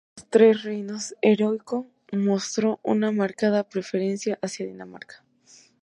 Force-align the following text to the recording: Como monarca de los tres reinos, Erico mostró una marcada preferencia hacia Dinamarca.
Como 0.15 0.15
monarca 0.15 0.23
de 0.23 0.23
los 0.23 0.29
tres 0.31 0.63
reinos, 0.63 1.15
Erico 1.21 1.87
mostró 2.11 2.79
una 2.81 3.11
marcada 3.11 3.69
preferencia 3.69 4.39
hacia 4.41 4.65
Dinamarca. 4.65 5.23